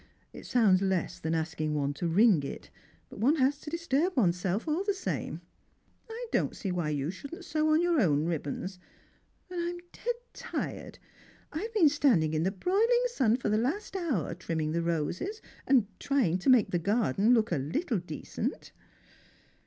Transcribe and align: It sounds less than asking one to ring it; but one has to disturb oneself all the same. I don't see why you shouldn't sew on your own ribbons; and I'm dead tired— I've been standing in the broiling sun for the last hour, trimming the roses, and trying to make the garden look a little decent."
It 0.33 0.47
sounds 0.47 0.81
less 0.81 1.19
than 1.19 1.35
asking 1.35 1.75
one 1.75 1.93
to 1.93 2.07
ring 2.07 2.41
it; 2.41 2.71
but 3.07 3.19
one 3.19 3.35
has 3.35 3.59
to 3.59 3.69
disturb 3.69 4.17
oneself 4.17 4.67
all 4.67 4.83
the 4.83 4.95
same. 4.95 5.41
I 6.09 6.25
don't 6.31 6.55
see 6.55 6.71
why 6.71 6.89
you 6.89 7.11
shouldn't 7.11 7.45
sew 7.45 7.71
on 7.71 7.83
your 7.83 8.01
own 8.01 8.25
ribbons; 8.25 8.79
and 9.51 9.61
I'm 9.61 9.77
dead 9.93 10.15
tired— 10.33 10.97
I've 11.53 11.71
been 11.75 11.87
standing 11.87 12.33
in 12.33 12.41
the 12.41 12.49
broiling 12.51 13.03
sun 13.11 13.37
for 13.37 13.49
the 13.49 13.59
last 13.59 13.95
hour, 13.95 14.33
trimming 14.33 14.71
the 14.71 14.81
roses, 14.81 15.39
and 15.67 15.85
trying 15.99 16.39
to 16.39 16.49
make 16.49 16.71
the 16.71 16.79
garden 16.79 17.35
look 17.35 17.51
a 17.51 17.57
little 17.59 17.99
decent." 17.99 18.71